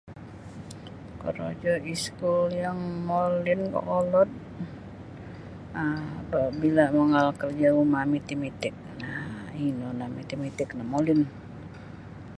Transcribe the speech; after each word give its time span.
Korojo 1.21 1.73
iskul 1.93 2.43
yang 2.63 2.79
molin 3.09 3.61
kolod 3.75 4.29
um 5.79 6.05
bila 6.61 6.83
mangaal 6.97 7.27
da 7.31 7.37
korojo 7.39 7.67
rumah 7.77 8.03
Matematik 8.13 8.73
um 9.05 9.49
ino 9.67 9.87
nio 9.97 10.07
Matematik 10.17 10.69
no 10.73 10.83
molin. 10.93 11.19